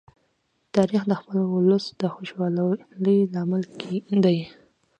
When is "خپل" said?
1.21-1.37